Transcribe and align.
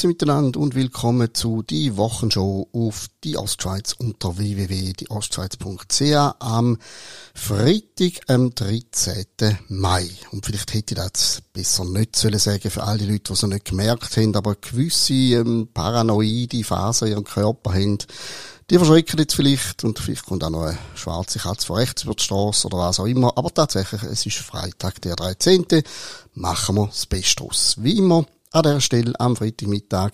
Grüezi 0.00 0.06
miteinander 0.06 0.58
und 0.60 0.74
willkommen 0.74 1.34
zu 1.34 1.60
die 1.62 1.98
Wochenshow 1.98 2.70
auf 2.72 3.08
die 3.22 3.36
Ostschweiz 3.36 3.92
unter 3.92 4.38
www.dieostschweiz.ch 4.38 6.36
am 6.38 6.78
Freitag, 7.34 8.12
am 8.26 8.54
13. 8.54 9.26
Mai. 9.68 10.08
Und 10.30 10.46
vielleicht 10.46 10.72
hätte 10.72 10.94
ich 10.94 11.00
das 11.00 11.42
besser 11.52 11.84
nicht 11.84 12.16
sollen 12.16 12.38
sagen 12.38 12.70
für 12.70 12.82
all 12.82 12.96
die 12.96 13.04
Leute, 13.04 13.24
die 13.24 13.32
es 13.34 13.42
noch 13.42 13.50
nicht 13.50 13.66
gemerkt 13.66 14.16
haben, 14.16 14.34
aber 14.34 14.54
gewisse 14.54 15.12
ähm, 15.12 15.68
paranoide 15.74 16.64
Phasen 16.64 17.08
in 17.08 17.14
ihrem 17.14 17.24
Körper 17.24 17.74
haben, 17.74 17.98
die 18.70 18.78
verschrecken 18.78 19.18
jetzt 19.18 19.34
vielleicht 19.34 19.84
und 19.84 19.98
vielleicht 19.98 20.24
kommt 20.24 20.44
auch 20.44 20.50
noch 20.50 20.62
eine 20.62 20.78
schwarze 20.94 21.40
Katze 21.40 21.66
von 21.66 21.76
rechts 21.76 22.04
über 22.04 22.14
die 22.14 22.22
Straße 22.22 22.66
oder 22.68 22.78
was 22.78 23.00
auch 23.00 23.06
immer. 23.06 23.36
Aber 23.36 23.52
tatsächlich, 23.52 24.02
es 24.04 24.24
ist 24.24 24.38
Freitag, 24.38 25.02
der 25.02 25.16
13. 25.16 25.66
Machen 26.32 26.76
wir 26.76 26.86
das 26.86 27.04
Beste 27.04 27.44
aus. 27.44 27.76
Wie 27.78 27.98
immer 27.98 28.24
an 28.52 28.62
dieser 28.62 28.80
Stelle 28.80 29.12
am 29.18 29.36
Freitagmittag 29.36 30.12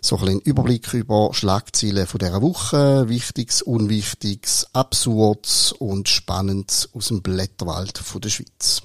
so 0.00 0.16
ein 0.16 0.40
Überblick 0.40 0.94
über 0.94 1.30
Schlagzeilen 1.32 2.06
von 2.06 2.18
dieser 2.18 2.42
Woche. 2.42 3.08
Wichtiges, 3.08 3.62
Unwichtiges, 3.62 4.66
Absurdes 4.72 5.72
und 5.72 6.08
Spannendes 6.08 6.88
aus 6.94 7.08
dem 7.08 7.22
Blätterwald 7.22 7.98
von 7.98 8.20
der 8.20 8.30
Schweiz. 8.30 8.82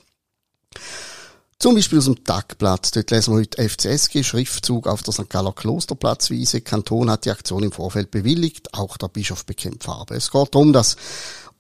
Zum 1.62 1.76
Beispiel 1.76 2.00
aus 2.00 2.06
dem 2.06 2.24
Tagblatt. 2.24 2.96
Dort 2.96 3.12
lesen 3.12 3.36
wir 3.36 3.42
heute 3.42 3.70
FCSG, 3.70 4.24
Schriftzug 4.24 4.88
auf 4.88 5.04
der 5.04 5.14
St. 5.14 5.30
Galler 5.30 5.54
Klosterplatzwiese. 5.54 6.62
Kanton 6.62 7.12
hat 7.12 7.26
die 7.26 7.30
Aktion 7.30 7.62
im 7.62 7.72
Vorfeld 7.72 8.10
bewilligt. 8.10 8.74
Auch 8.74 8.98
der 8.98 9.10
Bischof 9.10 9.46
bekämpft 9.46 9.84
Farbe. 9.84 10.16
Es 10.16 10.32
geht 10.32 10.56
darum, 10.56 10.74
dass 10.74 10.98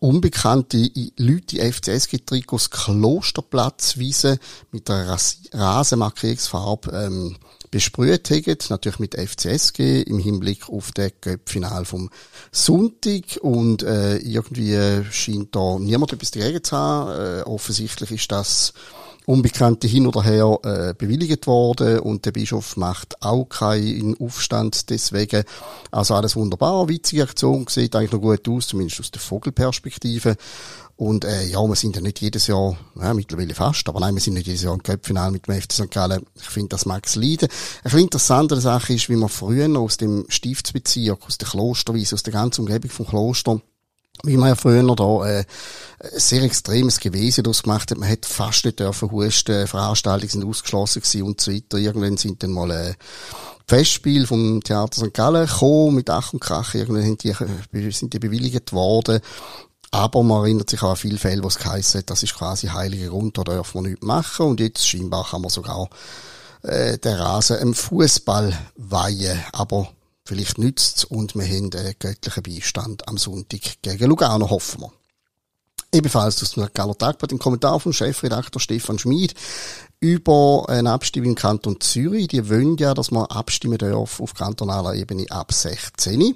unbekannte 0.01 0.89
Leute 1.17 1.45
die 1.45 1.59
FCSG-Trikots 1.59 2.71
Klosterplatzwiese 2.71 4.39
mit 4.71 4.89
einer 4.89 5.17
Rasenmarkierungsfarbe 5.53 6.91
ähm, 6.91 7.37
besprüht 7.69 8.29
haben, 8.31 8.69
natürlich 8.69 8.99
mit 8.99 9.15
FCSG 9.15 10.01
im 10.01 10.17
Hinblick 10.17 10.69
auf 10.69 10.91
den 10.91 11.11
Göppfinal 11.21 11.85
vom 11.85 12.09
Sonntag 12.51 13.37
und 13.41 13.83
äh, 13.83 14.17
irgendwie 14.17 15.05
scheint 15.11 15.55
da 15.55 15.77
niemand 15.77 16.13
etwas 16.13 16.31
dagegen 16.31 16.63
zu 16.63 16.75
haben. 16.75 17.11
Äh, 17.11 17.43
offensichtlich 17.43 18.11
ist 18.11 18.31
das 18.31 18.73
Unbekannte 19.25 19.87
hin 19.87 20.07
oder 20.07 20.23
her 20.23 20.59
äh, 20.63 20.93
bewilligt 20.97 21.47
worden 21.47 21.99
und 21.99 22.25
der 22.25 22.31
Bischof 22.31 22.77
macht 22.77 23.21
auch 23.21 23.45
keinen 23.45 24.19
Aufstand 24.19 24.89
deswegen. 24.89 25.43
Also 25.91 26.15
alles 26.15 26.35
wunderbar, 26.35 26.89
witzige 26.89 27.23
Aktion, 27.23 27.65
sieht 27.69 27.95
eigentlich 27.95 28.11
noch 28.11 28.21
gut 28.21 28.47
aus, 28.49 28.67
zumindest 28.67 28.99
aus 28.99 29.11
der 29.11 29.21
Vogelperspektive. 29.21 30.35
Und 31.01 31.25
äh, 31.25 31.47
ja, 31.47 31.59
wir 31.61 31.75
sind 31.75 31.95
ja 31.95 32.01
nicht 32.01 32.21
jedes 32.21 32.45
Jahr, 32.45 32.77
ja, 32.95 33.13
mittlerweile 33.15 33.55
fast, 33.55 33.89
aber 33.89 33.99
nein, 33.99 34.13
wir 34.13 34.21
sind 34.21 34.35
nicht 34.35 34.45
jedes 34.45 34.61
Jahr 34.61 34.75
im 34.75 34.83
Köpfinal 34.83 35.31
mit 35.31 35.47
dem 35.47 35.59
FC 35.59 35.73
St. 35.73 35.89
Gallen. 35.89 36.23
Ich 36.35 36.49
finde, 36.49 36.69
das 36.69 36.85
mag 36.85 37.07
es 37.07 37.15
leiden. 37.15 37.49
Ein 37.49 37.83
bisschen 37.83 37.99
interessante 38.01 38.61
Sache 38.61 38.93
ist, 38.93 39.09
wie 39.09 39.15
man 39.15 39.29
früher 39.29 39.67
aus 39.79 39.97
dem 39.97 40.25
Stiftsbezirk, 40.29 41.25
aus 41.25 41.39
der 41.39 41.47
Klosterwiese, 41.47 42.13
aus 42.13 42.21
der 42.21 42.33
ganzen 42.33 42.61
Umgebung 42.61 42.91
vom 42.91 43.07
Kloster, 43.07 43.61
wie 44.23 44.37
man 44.37 44.49
ja 44.49 44.55
früher 44.55 44.95
da 44.95 45.27
äh, 45.27 45.45
sehr 46.13 46.43
extremes 46.43 46.99
Gewesen 46.99 47.43
daraus 47.43 47.63
gemacht 47.63 47.91
hat. 47.91 47.97
Man 47.97 48.09
hat 48.09 48.25
fast 48.25 48.65
nicht 48.65 48.79
dürfen 48.79 49.11
husten, 49.11 49.67
Veranstaltungen 49.67 50.29
sind 50.29 50.45
ausgeschlossen 50.45 51.01
gewesen 51.01 51.23
und 51.23 51.41
so 51.41 51.51
weiter. 51.51 51.77
Irgendwann 51.77 52.17
sind 52.17 52.41
dann 52.43 52.51
mal 52.51 52.71
äh, 52.71 52.93
Festspiele 53.67 54.27
vom 54.27 54.61
Theater 54.63 55.05
St. 55.05 55.13
Gallen 55.13 55.47
gekommen, 55.47 55.95
mit 55.95 56.09
Ach 56.09 56.33
und 56.33 56.39
Krach. 56.39 56.73
Irgendwann 56.73 57.03
sind 57.03 57.23
die, 57.23 57.29
äh, 57.29 57.91
sind 57.91 58.13
die 58.13 58.19
bewilligt 58.19 58.73
worden. 58.73 59.21
Aber 59.91 60.23
man 60.23 60.43
erinnert 60.43 60.69
sich 60.69 60.81
auch 60.83 60.91
an 60.91 60.95
viele 60.95 61.17
Fälle, 61.17 61.43
wo 61.43 61.47
es 61.47 61.57
geheißen 61.57 61.99
hat, 61.99 62.09
das 62.09 62.23
ist 62.23 62.35
quasi 62.35 62.67
heiliger 62.67 63.09
Grund, 63.09 63.37
da 63.37 63.43
dürfen 63.43 63.83
wir 63.83 63.89
nichts 63.89 64.05
machen. 64.05 64.45
Und 64.45 64.59
jetzt 64.61 64.87
scheinbar 64.87 65.27
kann 65.29 65.41
man 65.41 65.49
sogar 65.49 65.89
äh, 66.63 66.97
den 66.97 67.15
Rasen 67.15 67.57
im 67.57 67.73
Fußball 67.73 68.57
weihen. 68.77 69.43
Aber 69.51 69.89
Vielleicht 70.25 70.57
nützt's 70.57 71.03
und 71.03 71.35
wir 71.35 71.45
haben 71.45 71.71
einen 71.73 71.95
göttlichen 71.97 72.43
Beistand 72.43 73.07
am 73.07 73.17
Sonntag 73.17 73.81
gegen 73.81 74.09
Lugano, 74.09 74.49
hoffen 74.49 74.81
wir. 74.81 74.91
Ebenfalls 75.93 76.41
aus 76.41 76.51
dem 76.51 76.69
Galler 76.73 76.97
Tagblatt 76.97 77.31
im 77.31 77.39
Kommentar 77.39 77.79
vom 77.79 77.91
Chefredakteur 77.91 78.61
Stefan 78.61 78.97
Schmid 78.97 79.33
über 80.01 80.65
eine 80.67 80.91
Abstimmung 80.91 81.29
im 81.29 81.35
Kanton 81.35 81.79
Zürich. 81.79 82.27
Die 82.27 82.49
wollen 82.49 82.75
ja, 82.77 82.93
dass 82.93 83.11
man 83.11 83.25
abstimmen 83.27 83.77
darf 83.77 84.19
auf 84.19 84.33
kantonaler 84.33 84.95
Ebene 84.95 85.25
ab 85.29 85.53
16 85.53 86.35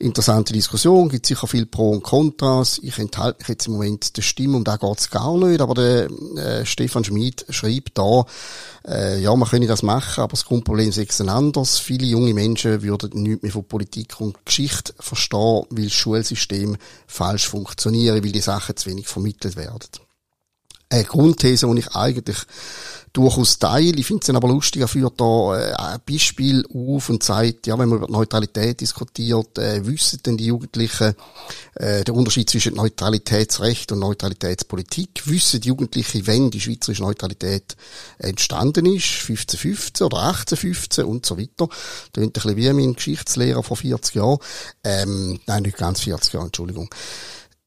interessante 0.00 0.54
Diskussion, 0.54 1.10
gibt 1.10 1.26
sicher 1.26 1.46
viel 1.46 1.66
Pro 1.66 1.90
und 1.90 2.02
Kontras. 2.02 2.80
Ich 2.82 2.98
enthalte 2.98 3.40
mich 3.40 3.48
jetzt 3.48 3.66
im 3.66 3.74
Moment 3.74 4.16
der 4.16 4.22
Stimme, 4.22 4.56
um 4.56 4.64
da 4.64 4.76
geht's 4.76 5.10
gar 5.10 5.36
nicht, 5.36 5.60
aber 5.60 5.74
der 5.74 6.10
äh, 6.36 6.66
Stefan 6.66 7.04
Schmid 7.04 7.44
schreibt 7.50 7.98
da, 7.98 8.24
äh, 8.88 9.20
ja, 9.20 9.34
man 9.36 9.48
könne 9.48 9.66
das 9.66 9.82
machen, 9.82 10.22
aber 10.22 10.30
das 10.30 10.46
Grundproblem 10.46 10.88
ist 10.88 11.20
ein 11.20 11.28
anderes. 11.28 11.78
Viele 11.78 12.06
junge 12.06 12.32
Menschen 12.32 12.82
würden 12.82 13.22
nichts 13.22 13.42
mehr 13.42 13.52
von 13.52 13.64
Politik 13.64 14.18
und 14.20 14.44
Geschichte 14.46 14.94
verstehen, 14.98 15.64
weil 15.68 15.84
das 15.84 15.92
Schulsystem 15.92 16.76
falsch 17.06 17.48
funktioniert, 17.48 18.24
weil 18.24 18.32
die 18.32 18.40
Sachen 18.40 18.76
zu 18.76 18.88
wenig 18.88 19.06
vermittelt 19.06 19.56
werden. 19.56 20.09
Eine 20.90 21.04
Grundthese, 21.04 21.72
die 21.72 21.78
ich 21.78 21.94
eigentlich 21.94 22.38
durchaus 23.12 23.58
teil. 23.58 23.98
Ich 23.98 24.06
finde 24.06 24.20
es 24.20 24.26
dann 24.26 24.36
aber 24.36 24.48
lustig, 24.48 24.82
er 24.82 24.88
führt 24.88 25.20
da 25.20 25.58
äh, 25.58 25.72
ein 25.74 26.00
Beispiel 26.08 26.64
auf 26.72 27.08
und 27.08 27.22
sagt, 27.22 27.66
ja, 27.66 27.78
wenn 27.78 27.88
man 27.88 27.98
über 27.98 28.08
Neutralität 28.08 28.80
diskutiert, 28.80 29.58
äh, 29.58 29.84
wissen 29.84 30.22
denn 30.24 30.36
die 30.36 30.46
Jugendlichen 30.46 31.14
äh, 31.74 32.04
den 32.04 32.14
Unterschied 32.14 32.48
zwischen 32.48 32.74
Neutralitätsrecht 32.74 33.90
und 33.92 33.98
Neutralitätspolitik? 34.00 35.22
Wissen 35.26 35.60
die 35.60 35.68
Jugendlichen, 35.68 36.26
wenn 36.26 36.50
die 36.50 36.60
schweizerische 36.60 37.02
Neutralität 37.02 37.76
entstanden 38.18 38.86
ist, 38.86 39.28
1515 39.28 40.06
oder 40.06 40.18
1815 40.18 41.04
und 41.04 41.26
so 41.26 41.36
weiter? 41.36 41.68
Das 42.12 42.22
ein 42.22 42.30
bisschen 42.30 42.56
wie 42.56 42.72
mein 42.72 42.94
Geschichtslehrer 42.94 43.62
vor 43.62 43.76
40 43.76 44.14
Jahren. 44.14 44.38
Ähm, 44.84 45.40
nein, 45.46 45.64
nicht 45.64 45.76
ganz 45.76 46.00
40 46.00 46.32
Jahre, 46.34 46.46
Entschuldigung. 46.46 46.88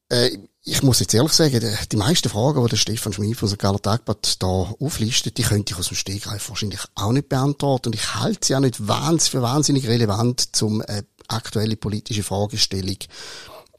Äh, 0.08 0.38
ich 0.66 0.82
muss 0.82 1.00
jetzt 1.00 1.12
ehrlich 1.12 1.32
sagen, 1.32 1.60
die 1.92 1.96
meisten 1.96 2.30
Fragen, 2.30 2.62
die 2.62 2.70
der 2.70 2.76
Stefan 2.76 3.12
Schmid 3.12 3.36
von 3.36 3.48
St. 3.48 3.58
Galler 3.58 3.82
Tagblatt 3.82 4.42
da 4.42 4.46
auflistet, 4.46 5.36
die 5.36 5.42
könnte 5.42 5.74
ich 5.74 5.78
aus 5.78 5.88
dem 5.88 5.96
Stegreif 5.96 6.48
wahrscheinlich 6.48 6.80
auch 6.94 7.12
nicht 7.12 7.28
beantworten. 7.28 7.88
Und 7.88 7.94
ich 7.94 8.14
halte 8.14 8.46
sie 8.46 8.56
auch 8.56 8.60
nicht 8.60 8.76
für 8.76 9.42
wahnsinnig 9.42 9.86
relevant, 9.86 10.56
zum 10.56 10.80
äh, 10.80 11.02
aktuelle 11.28 11.76
politische 11.76 12.22
Fragestellung 12.22 12.96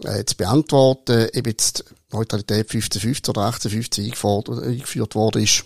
äh, 0.04 0.26
zu 0.26 0.38
beantworten. 0.38 1.28
Eben 1.34 1.50
jetzt 1.50 1.86
Neutralität 2.12 2.72
1550 2.72 3.30
oder 3.30 3.46
1850 3.46 4.64
eingeführt 4.64 5.16
worden 5.16 5.44
ist, 5.44 5.66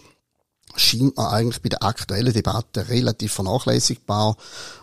scheint 0.76 1.18
man 1.18 1.28
eigentlich 1.28 1.62
bei 1.62 1.70
der 1.70 1.84
aktuellen 1.84 2.34
Debatte 2.34 2.88
relativ 2.88 3.34
vernachlässigbar. 3.34 4.38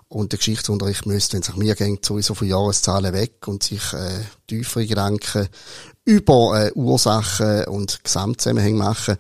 Und 0.09 0.31
der 0.33 0.39
Geschichtsunterricht 0.39 1.05
müsste, 1.05 1.35
wenn 1.35 1.43
es 1.43 1.49
nach 1.49 1.57
mir 1.57 1.75
geht, 1.75 2.05
sowieso 2.05 2.35
von 2.35 2.47
Jahreszahlen 2.47 3.13
weg 3.13 3.49
und 3.49 3.65
sich 3.65 3.93
äh, 3.93 4.21
tiefere 4.47 4.87
Gedanken 4.87 5.49
über 6.07 6.67
äh, 6.67 6.73
Ursachen 6.75 7.65
und 7.65 8.05
Gesamtzusammenhänge 8.05 8.79
machen. 8.79 9.17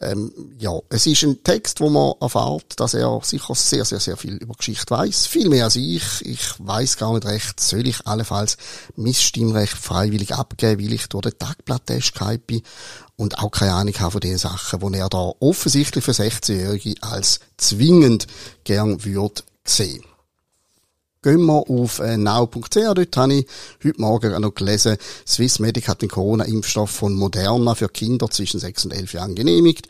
Ähm, 0.00 0.32
ja, 0.58 0.72
es 0.88 1.06
ist 1.06 1.22
ein 1.22 1.44
Text, 1.44 1.80
wo 1.80 1.90
man 1.90 2.14
erfährt, 2.18 2.80
dass 2.80 2.94
er 2.94 3.20
sicher 3.22 3.54
sehr, 3.54 3.84
sehr, 3.84 4.00
sehr 4.00 4.16
viel 4.16 4.36
über 4.36 4.54
Geschichte 4.54 4.90
weiß, 4.90 5.26
viel 5.26 5.50
mehr 5.50 5.64
als 5.64 5.76
ich. 5.76 6.24
Ich 6.24 6.54
weiß 6.58 6.96
gar 6.96 7.12
nicht 7.12 7.26
recht, 7.26 7.60
soll 7.60 7.86
ich 7.86 8.06
allenfalls 8.06 8.56
mein 8.96 9.12
Stimmrecht 9.12 9.76
freiwillig 9.76 10.34
abgeben, 10.34 10.82
weil 10.82 10.94
ich 10.94 11.08
durch 11.08 11.24
den 11.24 11.38
Tagblatt-Test 11.38 12.14
bin 12.46 12.62
und 13.16 13.38
auch 13.38 13.50
keine 13.50 13.74
Ahnung 13.74 13.94
habe 14.00 14.12
von 14.12 14.20
den 14.22 14.38
Sachen, 14.38 14.92
die 14.92 14.98
er 14.98 15.10
da 15.10 15.32
offensichtlich 15.40 16.02
für 16.02 16.12
16-Jährige 16.12 16.94
als 17.02 17.40
zwingend 17.58 18.26
gern 18.64 19.04
würde 19.04 19.42
sehen. 19.66 20.04
Gehen 21.22 21.44
wir 21.44 21.68
auf 21.68 21.98
äh, 21.98 22.16
now.ch. 22.16 22.70
Dort 22.74 23.16
habe 23.18 23.34
ich 23.34 23.46
heute 23.84 24.00
Morgen 24.00 24.40
noch 24.40 24.54
gelesen, 24.54 24.96
Swissmedic 25.26 25.86
hat 25.86 26.00
den 26.00 26.08
Corona-Impfstoff 26.08 26.90
von 26.90 27.14
Moderna 27.14 27.74
für 27.74 27.90
Kinder 27.90 28.30
zwischen 28.30 28.58
6 28.58 28.86
und 28.86 28.92
11 28.92 29.12
Jahren 29.12 29.34
genehmigt. 29.34 29.86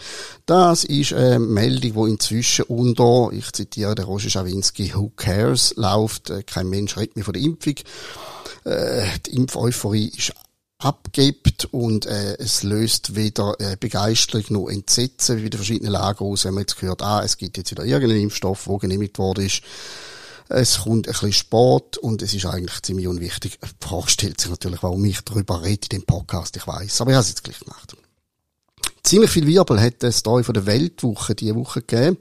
Das 0.47 0.83
ist 0.83 1.13
eine 1.13 1.39
Meldung, 1.39 2.05
die 2.05 2.11
inzwischen 2.11 2.65
unter, 2.65 3.29
ich 3.31 3.53
zitiere 3.53 3.95
den 3.95 4.07
Roger 4.07 4.29
Schawinski, 4.29 4.93
Who 4.93 5.13
cares, 5.15 5.73
läuft. 5.77 6.31
Äh, 6.31 6.43
kein 6.43 6.69
Mensch 6.69 6.97
redet 6.97 7.15
mehr 7.15 7.25
von 7.25 7.35
der 7.35 7.43
Impfung. 7.45 7.77
Äh, 8.65 9.07
die 9.27 9.37
Impfeuphorie 9.37 10.09
ist 10.09 10.33
abgibt 10.79 11.67
und 11.67 12.07
äh, 12.07 12.39
es 12.39 12.65
löst 12.65 13.15
weder 13.15 13.55
äh, 13.61 13.77
Begeisterung 13.79 14.47
noch 14.49 14.69
Entsetzen 14.69 15.45
wie 15.45 15.51
den 15.51 15.59
verschiedenen 15.59 15.93
Lager 15.93 16.23
aus, 16.23 16.45
wenn 16.45 16.55
man 16.55 16.63
jetzt 16.63 16.81
gehört, 16.81 17.03
ah, 17.03 17.23
es 17.23 17.37
gibt 17.37 17.57
jetzt 17.57 17.71
wieder 17.71 17.85
irgendeinen 17.85 18.23
Impfstoff, 18.23 18.65
der 18.65 18.79
genehmigt 18.79 19.19
worden 19.21 19.47
ist. 19.47 19.63
Es 20.53 20.81
kommt 20.81 21.07
ein 21.07 21.13
bisschen 21.13 21.33
spät 21.33 21.97
und 21.99 22.23
es 22.23 22.35
ist 22.35 22.45
eigentlich 22.45 22.83
ziemlich 22.83 23.07
unwichtig. 23.07 23.61
Die 23.63 23.87
Frage 23.87 24.11
stellt 24.11 24.41
sich 24.41 24.51
natürlich, 24.51 24.83
warum 24.83 25.05
ich 25.05 25.21
darüber 25.21 25.63
rede 25.63 25.87
in 25.93 26.01
dem 26.01 26.03
Podcast, 26.03 26.57
ich 26.57 26.67
weiß, 26.67 27.01
aber 27.01 27.13
ich 27.13 27.15
habe 27.15 27.23
es 27.23 27.29
jetzt 27.29 27.45
gleich 27.45 27.61
gemacht. 27.61 27.97
Ziemlich 29.05 29.31
viel 29.31 29.47
Wirbel 29.47 29.81
hat 29.81 30.03
es 30.03 30.25
da 30.25 30.43
von 30.43 30.53
der 30.53 30.67
Weltwoche 30.67 31.37
diese 31.37 31.55
Woche 31.55 31.83
gegeben. 31.83 32.19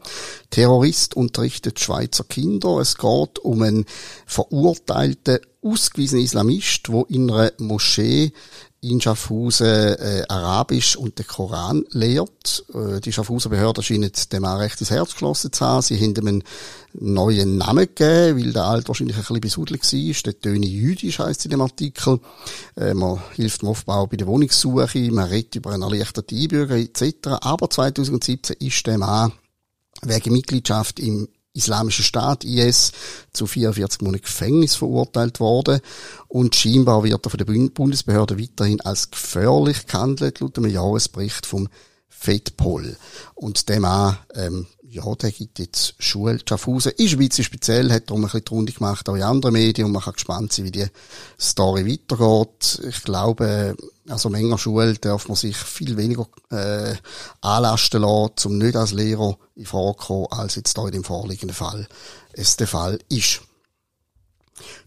Terrorist 0.52 1.16
unterrichtet 1.16 1.80
Schweizer 1.80 2.24
Kinder. 2.24 2.78
Es 2.78 2.98
geht 2.98 3.40
um 3.40 3.64
einen 3.64 3.86
verurteilten 4.28 5.40
ausgewiesener 5.62 6.22
Islamist, 6.22 6.88
der 6.88 7.06
in 7.10 7.30
einer 7.30 7.52
Moschee 7.58 8.32
in 8.82 9.02
Schaffhausen 9.02 9.68
äh, 9.68 10.24
Arabisch 10.30 10.96
und 10.96 11.20
den 11.20 11.28
Koran 11.28 11.84
lehrt. 11.92 12.64
Äh, 12.74 13.02
die 13.02 13.12
Schaffhauser 13.12 13.50
Behörden 13.50 13.84
scheinen 13.84 14.12
dem 14.32 14.46
auch 14.46 14.60
recht 14.60 14.80
ins 14.80 14.92
Herz 14.92 15.12
geschlossen 15.12 15.52
zu 15.52 15.66
haben. 15.66 15.82
Sie 15.82 15.98
haben 15.98 16.16
ihm 16.16 16.28
einen 16.28 16.44
neuen 16.94 17.58
Namen 17.58 17.88
gegeben, 17.94 18.40
weil 18.40 18.54
der 18.54 18.64
Alt 18.64 18.88
wahrscheinlich 18.88 19.18
ein 19.18 19.22
bisschen 19.22 19.42
besudelt 19.42 19.82
war. 19.82 20.24
Der 20.24 20.40
Töne 20.40 20.66
jüdisch 20.66 21.20
heisst 21.20 21.44
in 21.44 21.52
dem 21.52 21.62
Artikel. 21.62 22.20
Äh, 22.78 22.94
man 22.94 23.22
hilft 23.36 23.64
dem 23.64 23.70
Aufbau 23.70 24.08
bei 24.08 24.16
der 24.16 24.28
Wohnungssuche, 24.28 25.12
man 25.12 25.28
redet 25.28 25.56
über 25.56 25.72
eine 25.72 25.84
erleichterte 25.84 26.36
Einbürger 26.36 26.78
etc. 26.78 27.28
Aber 27.42 27.70
2017 27.70 28.56
ist 28.60 28.88
der 28.88 28.98
Mann 28.98 29.34
wegen 30.04 30.32
Mitgliedschaft 30.32 31.00
im 31.02 31.28
Islamische 31.54 32.04
Staat, 32.04 32.44
IS, 32.44 32.92
zu 33.34 33.48
44 33.48 34.02
Monaten 34.02 34.24
Gefängnis 34.24 34.76
verurteilt 34.76 35.40
worden. 35.40 35.80
Und 36.28 36.56
scheinbar 36.56 37.04
wird 37.04 37.26
er 37.26 37.30
von 37.30 37.38
der 37.38 37.70
Bundesbehörde 37.70 38.40
weiterhin 38.40 38.82
als 38.82 39.12
gefährlich 39.12 39.88
gehandelt, 39.88 40.40
laut 40.40 40.58
einem 40.58 40.72
Jahresbericht 40.72 41.46
vom 41.46 41.68
FEDPOL. 42.08 42.98
Und 43.36 43.70
dem 43.70 43.86
auch, 43.86 44.16
ähm, 44.36 44.68
ja, 44.92 45.16
der 45.16 45.32
gibt 45.32 45.60
jetzt 45.60 45.94
Schule 46.00 46.40
Schaffhausen. 46.48 46.94
Ein 46.98 47.18
bisschen 47.18 47.44
speziell, 47.44 47.92
hat 47.92 48.10
darum 48.10 48.24
ein 48.24 48.26
bisschen 48.26 48.46
die 48.46 48.54
Runde 48.54 48.74
gemacht, 48.74 49.08
auch 49.08 49.16
in 49.16 49.24
anderen 49.24 49.54
Medien, 49.54 49.86
und 49.86 49.92
man 49.92 50.02
kann 50.02 50.14
gespannt 50.14 50.52
sein, 50.52 50.66
wie 50.66 50.72
die 50.72 50.88
Story 51.40 51.86
weitergeht. 51.86 52.82
Ich 52.88 53.04
glaube, 53.04 53.76
also 54.08 54.30
Menger 54.30 54.58
Schule 54.58 54.96
darf 54.96 55.28
man 55.28 55.36
sich 55.36 55.56
viel 55.56 55.96
weniger 55.98 56.28
äh, 56.50 56.96
anlasten 57.42 58.02
lassen, 58.02 58.48
um 58.48 58.58
nicht 58.58 58.76
als 58.76 58.92
Lehrer 58.92 59.38
in 59.56 59.66
Frage 59.66 59.98
kommen, 59.98 60.28
als 60.32 60.56
jetzt 60.56 60.78
da 60.78 60.86
in 60.86 60.94
dem 60.94 61.04
vorliegenden 61.04 61.56
Fall 61.56 61.88
es 62.34 62.58
der 62.58 62.68
Fall 62.68 63.00
ist. 63.10 63.42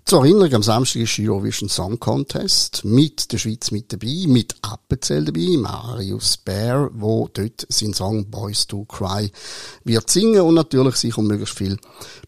Zur 0.05 0.25
Erinnerung, 0.25 0.53
am 0.55 0.63
Samstag 0.63 1.03
ist 1.03 1.19
Eurovision 1.19 1.69
Song 1.69 1.99
Contest 1.99 2.85
mit 2.85 3.33
der 3.33 3.39
Schweiz 3.39 3.71
mit 3.71 3.93
dabei, 3.93 4.25
mit 4.27 4.55
Appenzell 4.61 5.25
dabei, 5.25 5.57
Marius 5.57 6.37
Bär, 6.37 6.91
wo 6.93 7.29
dort 7.33 7.67
seinen 7.69 7.95
Song 7.95 8.29
Boys 8.29 8.67
to 8.67 8.85
Cry 8.85 9.31
wird 9.85 10.11
singen 10.11 10.41
und 10.43 10.55
natürlich 10.55 10.97
sich 10.97 11.17
um 11.17 11.29
möglichst 11.29 11.57
viel 11.57 11.79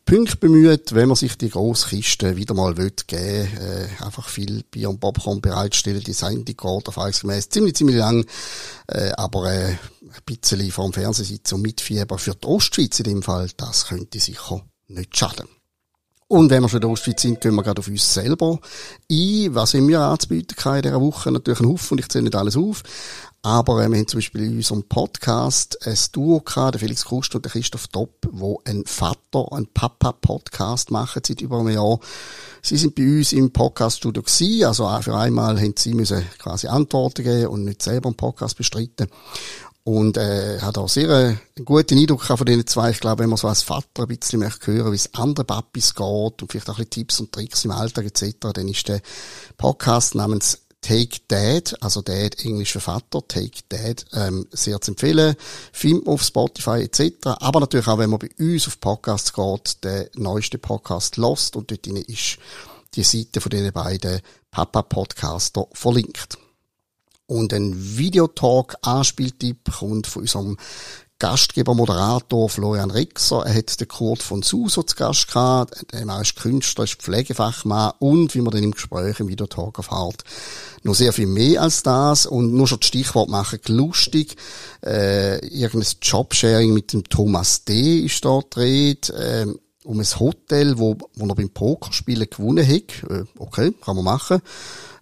Punkte 0.06 0.36
bemüht, 0.36 0.94
wenn 0.94 1.08
man 1.08 1.16
sich 1.16 1.36
die 1.36 1.50
grosse 1.50 1.88
Kiste 1.88 2.36
wieder 2.36 2.54
mal 2.54 2.76
will 2.76 2.92
geben, 3.06 3.48
äh, 3.58 4.02
einfach 4.02 4.28
viel 4.28 4.62
Bier 4.70 4.88
und 4.88 5.00
Popcorn 5.00 5.40
bereitstellen, 5.40 6.02
die 6.02 6.12
Sendung 6.12 6.44
geht 6.44 6.86
erfahrungsgemäß 6.86 7.48
ziemlich, 7.48 7.74
ziemlich 7.74 7.96
lang, 7.96 8.24
äh, 8.86 9.10
aber 9.16 9.52
äh, 9.52 9.66
ein 9.68 9.78
bisschen 10.24 10.70
vor 10.70 10.84
dem 10.84 10.92
Fernsehen 10.92 11.26
sitzen 11.26 11.56
und 11.56 11.62
mitfiebern 11.62 12.18
für 12.18 12.34
die 12.34 12.46
Ostschweiz 12.46 12.98
in 13.00 13.04
dem 13.04 13.22
Fall, 13.22 13.50
das 13.56 13.86
könnte 13.88 14.20
sicher 14.20 14.64
nicht 14.88 15.16
schaden. 15.16 15.48
Und 16.34 16.50
wenn 16.50 16.62
wir 16.62 16.68
schon 16.68 16.78
in 16.78 16.80
der 16.80 16.90
Ostschweiz 16.90 17.22
sind, 17.22 17.40
gehen 17.40 17.54
wir 17.54 17.62
gerade 17.62 17.78
auf 17.78 17.86
uns 17.86 18.12
selber 18.12 18.58
ein. 19.08 19.54
Was 19.54 19.72
haben 19.72 19.86
wir 19.86 20.00
anzubieten 20.00 20.56
in 20.74 20.82
dieser 20.82 21.00
Woche? 21.00 21.30
Natürlich 21.30 21.60
ein 21.60 21.68
Haufen 21.68 21.92
und 21.92 22.00
ich 22.00 22.08
zähle 22.08 22.24
nicht 22.24 22.34
alles 22.34 22.56
auf. 22.56 22.82
Aber 23.42 23.84
äh, 23.84 23.88
wir 23.88 23.98
haben 23.98 24.08
zum 24.08 24.18
Beispiel 24.18 24.42
in 24.42 24.56
unserem 24.56 24.82
Podcast 24.82 25.86
ein 25.86 25.96
Duo 26.10 26.40
gehabt, 26.40 26.74
der 26.74 26.80
Felix 26.80 27.04
Krust 27.04 27.36
und 27.36 27.44
der 27.44 27.52
Christoph 27.52 27.86
Topp, 27.86 28.26
wo 28.32 28.60
ein 28.64 28.82
Vater, 28.84 29.46
ein 29.52 29.68
Papa-Podcast 29.72 30.90
machen 30.90 31.22
seit 31.24 31.40
über 31.40 31.60
einem 31.60 31.68
Jahr. 31.68 32.00
Sie 32.62 32.78
sind 32.78 32.96
bei 32.96 33.04
uns 33.04 33.32
im 33.32 33.52
Podcaststudio 33.52 34.24
gewesen, 34.24 34.64
also 34.64 34.88
auch 34.88 35.04
für 35.04 35.16
einmal 35.16 35.60
haben 35.60 35.74
sie 35.76 35.94
quasi 36.38 36.66
Antworten 36.66 37.22
geben 37.22 37.46
und 37.46 37.64
nicht 37.64 37.80
selber 37.80 38.08
einen 38.08 38.16
Podcast 38.16 38.56
bestreiten. 38.56 39.06
Und 39.86 40.16
äh, 40.16 40.60
hat 40.60 40.78
auch 40.78 40.88
sehr 40.88 41.10
äh, 41.10 41.36
einen 41.56 41.64
guten 41.66 41.98
Eindruck 41.98 42.24
von 42.24 42.46
diesen 42.46 42.66
zwei. 42.66 42.90
Ich 42.90 43.00
glaube, 43.00 43.22
wenn 43.22 43.28
man 43.28 43.36
so 43.36 43.48
als 43.48 43.62
Vater 43.62 44.04
ein 44.04 44.08
bisschen 44.08 44.40
möchte 44.40 44.72
hören, 44.72 44.92
wie 44.92 44.96
es 44.96 45.12
anderen 45.12 45.46
Papis 45.46 45.94
geht 45.94 46.06
und 46.42 46.50
vielleicht 46.50 46.70
auch 46.70 46.78
ein 46.78 46.86
bisschen 46.86 46.90
Tipps 46.90 47.20
und 47.20 47.32
Tricks 47.32 47.66
im 47.66 47.70
Alltag 47.70 48.06
etc., 48.06 48.34
dann 48.54 48.68
ist 48.68 48.88
der 48.88 49.02
Podcast 49.58 50.14
namens 50.14 50.60
Take 50.80 51.20
Dad, 51.28 51.76
also 51.82 52.00
Dad 52.00 52.44
Englisch 52.44 52.72
für 52.72 52.80
Vater, 52.80 53.26
Take 53.26 53.60
Dad, 53.68 54.04
ähm, 54.12 54.46
sehr 54.52 54.80
zu 54.80 54.92
empfehlen. 54.92 55.34
Film 55.72 56.06
auf 56.06 56.22
Spotify 56.22 56.82
etc. 56.82 57.28
Aber 57.40 57.60
natürlich 57.60 57.86
auch, 57.86 57.98
wenn 57.98 58.10
man 58.10 58.18
bei 58.20 58.30
uns 58.38 58.66
auf 58.66 58.80
Podcasts 58.80 59.32
geht, 59.32 59.84
der 59.84 60.10
neueste 60.14 60.58
Podcast 60.58 61.18
Lost 61.18 61.56
und 61.56 61.70
dort 61.70 61.86
ist 61.86 62.38
die 62.94 63.02
Seite 63.02 63.40
von 63.40 63.50
den 63.50 63.72
beiden 63.72 64.20
Papa-Podcaster 64.50 65.66
verlinkt. 65.72 66.38
Und 67.26 67.52
ein 67.52 67.74
Videotalk-Anspieltipp 67.96 69.72
kommt 69.78 70.06
von 70.06 70.22
unserem 70.22 70.56
Gastgeber, 71.20 71.74
Moderator 71.74 72.50
Florian 72.50 72.90
Rixer. 72.90 73.46
Er 73.46 73.54
hat 73.54 73.80
den 73.80 73.88
Kurt 73.88 74.22
von 74.22 74.42
Suso 74.42 74.82
zu 74.82 74.96
Gast 74.96 75.28
gehabt. 75.28 75.86
Er 75.92 76.20
ist 76.20 76.36
Künstler, 76.36 76.84
ist 76.84 77.00
Pflegefachmann 77.00 77.92
und, 77.98 78.34
wie 78.34 78.40
man 78.40 78.52
dann 78.52 78.64
im 78.64 78.72
Gespräch 78.72 79.20
im 79.20 79.28
Videotalk 79.28 79.78
erfahrt, 79.78 80.24
noch 80.82 80.94
sehr 80.94 81.12
viel 81.12 81.28
mehr 81.28 81.62
als 81.62 81.82
das. 81.82 82.26
Und 82.26 82.52
nur 82.52 82.66
schon 82.66 82.80
das 82.80 82.88
Stichwort 82.88 83.30
machen, 83.30 83.60
lustig. 83.68 84.36
Äh, 84.84 85.38
irgendein 85.46 85.92
Jobsharing 86.02 86.74
mit 86.74 86.92
dem 86.92 87.04
Thomas 87.04 87.64
D. 87.64 88.00
ist 88.00 88.24
dort 88.24 88.56
dreht. 88.56 89.08
Äh, 89.10 89.46
um 89.84 90.00
ein 90.00 90.20
Hotel, 90.20 90.78
wo, 90.78 90.96
wo 91.14 91.26
er 91.26 91.34
beim 91.34 91.50
Pokerspielen 91.50 92.28
gewonnen 92.28 92.66
hat. 92.66 93.10
Äh, 93.10 93.24
okay, 93.38 93.72
kann 93.80 93.96
man 93.96 94.04
machen. 94.04 94.40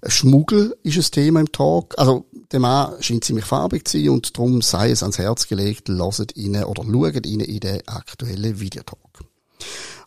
Schmuggel 0.07 0.77
ist 0.83 0.97
ein 0.97 1.11
Thema 1.13 1.41
im 1.41 1.51
Talk. 1.51 1.95
Also, 1.99 2.27
der 2.51 2.61
Mann 2.61 3.01
scheint 3.01 3.25
ziemlich 3.25 3.47
farbig 3.47 3.89
zu 3.89 3.99
sein 3.99 4.11
und 4.11 4.37
darum 4.37 4.61
sei 4.61 4.91
es 4.91 5.03
ans 5.03 5.19
Herz 5.19 5.49
gelegt, 5.49 5.89
lasst 5.89 6.37
ihn 6.37 6.63
oder 6.65 6.83
schaut 6.83 7.27
ihn 7.27 7.41
in 7.41 7.61
den 7.61 7.87
aktuellen 7.89 8.61
Videotalk. 8.61 9.32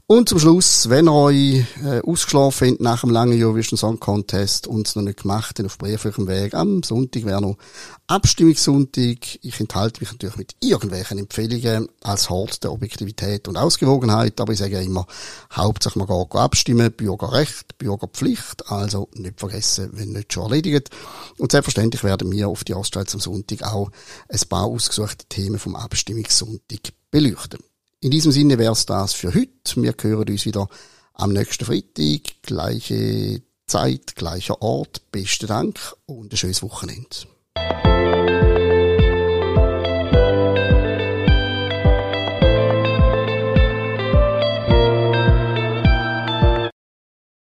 Und 0.07 0.29
zum 0.29 0.37
Schluss, 0.37 0.87
wenn 0.89 1.07
ihr 1.07 1.13
euch 1.13 1.65
äh, 1.83 1.99
ausgeschlafen 2.05 2.73
habt 2.73 2.79
nach 2.79 3.01
dem 3.01 3.09
langen 3.09 3.41
Eurovision 3.41 3.75
Song 3.75 3.99
Contest 3.99 4.67
und 4.67 4.87
es 4.87 4.95
noch 4.95 5.01
nicht 5.01 5.23
gemacht 5.23 5.57
habt 5.57 5.65
auf 5.65 5.79
brieflichem 5.79 6.27
Weg, 6.27 6.53
am 6.53 6.83
Sonntag 6.83 7.25
wäre 7.25 7.41
noch 7.41 7.57
Abstimmungssonntag. 8.05 9.39
Ich 9.41 9.59
enthalte 9.59 10.01
mich 10.01 10.11
natürlich 10.11 10.35
mit 10.35 10.55
irgendwelchen 10.59 11.17
Empfehlungen 11.17 11.89
als 12.03 12.29
Hort 12.29 12.63
der 12.63 12.71
Objektivität 12.71 13.47
und 13.47 13.57
Ausgewogenheit, 13.57 14.39
aber 14.39 14.53
ich 14.53 14.59
sage 14.59 14.79
immer, 14.79 15.07
Hauptsache 15.51 15.97
man 15.97 16.07
geht 16.07 16.35
abstimmen, 16.35 16.91
Bürgerrecht, 16.91 17.75
Bürgerpflicht, 17.79 18.69
also 18.69 19.09
nicht 19.15 19.39
vergessen, 19.39 19.89
wenn 19.93 20.09
nicht 20.09 20.31
schon 20.31 20.43
erledigt. 20.43 20.91
Und 21.39 21.51
selbstverständlich 21.51 22.03
werden 22.03 22.31
wir 22.31 22.47
auf 22.47 22.63
die 22.63 22.75
Ostschweiz 22.75 23.15
am 23.15 23.21
Sonntag 23.21 23.63
auch 23.63 23.89
ein 24.29 24.39
paar 24.49 24.65
ausgesuchte 24.65 25.25
Themen 25.29 25.57
vom 25.57 25.75
Abstimmungssonntag 25.75 26.93
beleuchten. 27.09 27.57
In 28.05 28.11
diesem 28.11 28.31
Sinne 28.31 28.59
wäre 28.59 28.73
es 28.73 28.85
das 28.85 29.13
für 29.13 29.33
heute. 29.33 29.81
Wir 29.81 29.95
hören 29.99 30.29
uns 30.29 30.45
wieder 30.45 30.69
am 31.15 31.33
nächsten 31.33 31.65
Freitag. 31.65 32.39
Gleiche 32.43 33.41
Zeit, 33.65 34.15
gleicher 34.15 34.61
Ort. 34.61 35.09
Besten 35.09 35.47
Dank 35.47 35.79
und 36.05 36.31
ein 36.31 36.37
schönes 36.37 36.61
Wochenende. 36.61 37.09